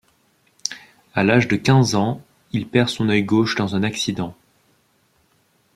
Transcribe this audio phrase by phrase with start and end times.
[1.13, 4.35] À l'âge de quinze ans, il perd son œil gauche dans un accident.